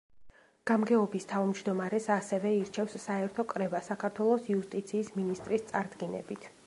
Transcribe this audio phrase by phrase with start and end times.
[0.69, 6.51] გამგეობის თავმჯდომარეს, ასევე, ირჩევს საერთო კრება საქართველოს იუსტიციის მინისტრის წარდგინებით.